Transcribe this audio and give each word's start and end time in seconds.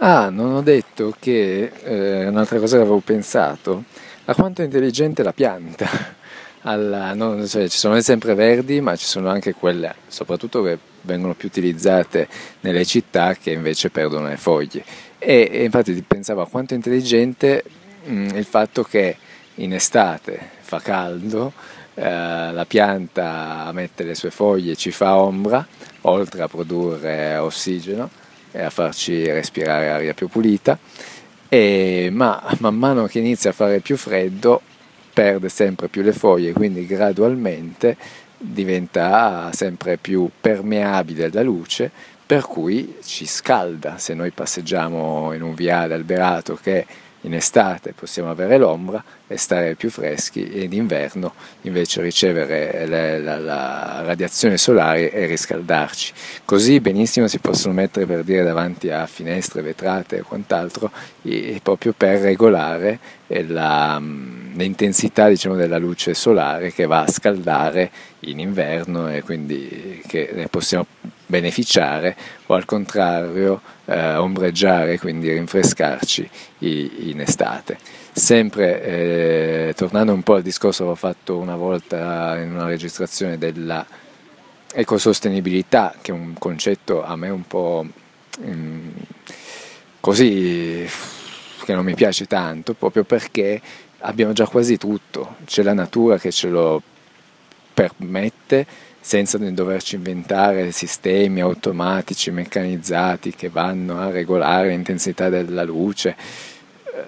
Ah, 0.00 0.30
non 0.30 0.54
ho 0.54 0.62
detto 0.62 1.12
che 1.18 1.72
eh, 1.82 2.28
un'altra 2.28 2.60
cosa 2.60 2.76
che 2.76 2.82
avevo 2.82 3.00
pensato, 3.00 3.82
a 4.26 4.34
quanto 4.34 4.62
è 4.62 4.64
intelligente 4.64 5.24
la 5.24 5.32
pianta. 5.32 5.88
Alla, 6.62 7.14
no, 7.14 7.44
cioè, 7.48 7.68
ci 7.68 7.78
sono 7.78 7.94
le 7.94 8.02
sempreverdi, 8.02 8.80
ma 8.80 8.94
ci 8.94 9.06
sono 9.06 9.28
anche 9.28 9.54
quelle, 9.54 9.92
soprattutto 10.06 10.62
che 10.62 10.78
vengono 11.00 11.34
più 11.34 11.48
utilizzate 11.48 12.28
nelle 12.60 12.84
città, 12.84 13.34
che 13.34 13.50
invece 13.50 13.90
perdono 13.90 14.28
le 14.28 14.36
foglie. 14.36 14.84
E, 15.18 15.48
e 15.50 15.64
infatti 15.64 16.00
pensavo 16.06 16.42
a 16.42 16.48
quanto 16.48 16.74
è 16.74 16.76
intelligente 16.76 17.64
mh, 18.04 18.12
mm, 18.12 18.28
il 18.36 18.44
fatto 18.44 18.84
che 18.84 19.16
in 19.56 19.74
estate 19.74 20.50
fa 20.60 20.78
caldo, 20.78 21.52
eh, 21.94 22.02
la 22.52 22.64
pianta 22.68 23.68
mette 23.72 24.04
le 24.04 24.14
sue 24.14 24.30
foglie, 24.30 24.76
ci 24.76 24.92
fa 24.92 25.16
ombra, 25.16 25.66
oltre 26.02 26.42
a 26.42 26.48
produrre 26.48 27.36
ossigeno 27.36 28.26
e 28.52 28.62
a 28.62 28.70
farci 28.70 29.30
respirare 29.30 29.90
aria 29.90 30.14
più 30.14 30.28
pulita, 30.28 30.78
e, 31.48 32.08
ma 32.12 32.42
man 32.58 32.76
mano 32.76 33.06
che 33.06 33.18
inizia 33.18 33.50
a 33.50 33.54
fare 33.54 33.80
più 33.80 33.96
freddo 33.96 34.60
perde 35.12 35.48
sempre 35.48 35.88
più 35.88 36.02
le 36.02 36.12
foglie, 36.12 36.52
quindi 36.52 36.86
gradualmente 36.86 37.96
diventa 38.36 39.50
sempre 39.52 39.96
più 39.96 40.30
permeabile 40.40 41.24
alla 41.24 41.42
luce, 41.42 41.90
per 42.28 42.42
cui 42.42 42.98
ci 43.02 43.24
scalda. 43.24 43.96
Se 43.96 44.12
noi 44.12 44.32
passeggiamo 44.32 45.32
in 45.32 45.40
un 45.40 45.54
viale 45.54 45.94
alberato 45.94 46.58
che 46.60 46.84
in 47.22 47.32
estate 47.32 47.94
possiamo 47.94 48.28
avere 48.28 48.58
l'ombra 48.58 49.02
e 49.26 49.38
stare 49.38 49.76
più 49.76 49.88
freschi 49.88 50.46
e 50.46 50.64
in 50.64 50.74
inverno 50.74 51.32
invece 51.62 52.02
ricevere 52.02 52.84
le, 52.84 53.18
la, 53.18 53.38
la, 53.38 54.02
radiazione 54.04 54.58
solare 54.58 55.10
e 55.10 55.24
riscaldarci. 55.24 56.12
Così 56.44 56.80
benissimo 56.80 57.28
si 57.28 57.38
possono 57.38 57.72
mettere 57.72 58.04
per 58.04 58.22
dire 58.24 58.44
davanti 58.44 58.90
a 58.90 59.06
finestre, 59.06 59.62
vetrate 59.62 60.18
e 60.18 60.20
quant'altro 60.20 60.90
e, 61.22 61.58
proprio 61.62 61.94
per 61.96 62.20
regolare 62.20 62.98
la, 63.46 63.98
l'intensità 63.98 65.28
diciamo, 65.28 65.54
della 65.54 65.78
luce 65.78 66.12
solare 66.12 66.74
che 66.74 66.84
va 66.84 67.04
a 67.04 67.10
scaldare 67.10 67.90
in 68.20 68.38
inverno 68.38 69.10
e 69.10 69.22
quindi 69.22 70.02
che 70.06 70.46
possiamo 70.50 70.86
beneficiare 71.28 72.16
o 72.46 72.54
al 72.54 72.64
contrario 72.64 73.60
eh, 73.84 74.16
ombreggiare, 74.16 74.98
quindi 74.98 75.30
rinfrescarci 75.30 76.28
in 76.58 77.20
estate. 77.20 77.78
Sempre 78.12 78.82
eh, 78.82 79.74
tornando 79.76 80.12
un 80.12 80.22
po' 80.22 80.34
al 80.34 80.42
discorso 80.42 80.84
che 80.84 80.90
ho 80.90 80.94
fatto 80.94 81.36
una 81.36 81.54
volta 81.54 82.38
in 82.40 82.52
una 82.52 82.66
registrazione 82.66 83.38
della 83.38 83.86
ecosostenibilità, 84.72 85.94
che 86.00 86.10
è 86.10 86.14
un 86.14 86.34
concetto 86.38 87.04
a 87.04 87.14
me 87.16 87.28
un 87.28 87.46
po' 87.46 87.86
mm, 88.40 88.88
così 90.00 90.88
che 91.64 91.74
non 91.74 91.84
mi 91.84 91.94
piace 91.94 92.26
tanto, 92.26 92.72
proprio 92.72 93.04
perché 93.04 93.60
abbiamo 94.00 94.32
già 94.32 94.46
quasi 94.46 94.78
tutto, 94.78 95.36
c'è 95.44 95.62
la 95.62 95.74
natura 95.74 96.18
che 96.18 96.30
ce 96.30 96.48
lo 96.48 96.82
permette 97.74 98.66
senza 99.08 99.38
doverci 99.38 99.94
inventare 99.94 100.70
sistemi 100.70 101.40
automatici, 101.40 102.30
meccanizzati 102.30 103.34
che 103.34 103.48
vanno 103.48 103.98
a 103.98 104.10
regolare 104.10 104.68
l'intensità 104.68 105.30
della 105.30 105.64
luce. 105.64 106.14
Eh, 106.84 107.04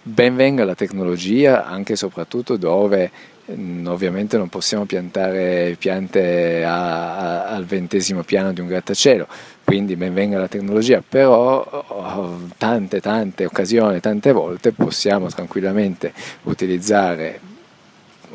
ben 0.00 0.36
venga 0.36 0.64
la 0.64 0.76
tecnologia, 0.76 1.66
anche 1.66 1.94
e 1.94 1.96
soprattutto 1.96 2.56
dove 2.56 3.10
mm, 3.50 3.84
ovviamente 3.88 4.38
non 4.38 4.48
possiamo 4.48 4.84
piantare 4.84 5.74
piante 5.76 6.62
a, 6.62 7.16
a, 7.16 7.46
al 7.48 7.64
ventesimo 7.64 8.22
piano 8.22 8.52
di 8.52 8.60
un 8.60 8.68
grattacielo, 8.68 9.26
quindi 9.64 9.96
ben 9.96 10.14
venga 10.14 10.38
la 10.38 10.46
tecnologia, 10.46 11.02
però 11.02 11.62
oh, 11.88 12.42
tante 12.58 13.00
tante 13.00 13.44
occasioni, 13.44 13.98
tante 13.98 14.30
volte 14.30 14.70
possiamo 14.70 15.26
tranquillamente 15.26 16.12
utilizzare, 16.44 17.40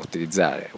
utilizzare 0.02 0.68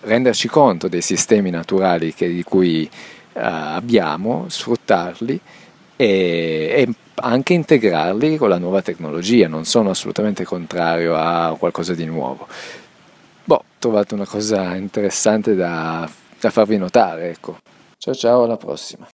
renderci 0.00 0.48
conto 0.48 0.88
dei 0.88 1.02
sistemi 1.02 1.50
naturali 1.50 2.14
che, 2.14 2.28
di 2.28 2.42
cui 2.42 2.88
uh, 2.90 3.40
abbiamo, 3.40 4.46
sfruttarli 4.48 5.40
e, 5.96 6.06
e, 6.06 6.88
anche 7.16 7.52
integrarli 7.52 8.36
con 8.36 8.48
la 8.48 8.58
nuova 8.58 8.82
tecnologia. 8.82 9.48
Non 9.48 9.64
sono 9.64 9.90
assolutamente 9.90 10.44
contrario 10.44 11.16
a 11.16 11.54
qualcosa 11.58 11.94
di 11.94 12.04
nuovo. 12.06 12.46
Boh, 13.44 13.54
ho 13.54 13.64
trovato 13.78 14.14
una 14.14 14.26
cosa 14.26 14.74
interessante 14.76 15.54
da, 15.54 16.08
da 16.40 16.50
farvi 16.50 16.76
notare. 16.76 17.30
Ecco. 17.30 17.58
Ciao 17.98 18.14
ciao, 18.14 18.44
alla 18.44 18.56
prossima. 18.56 19.06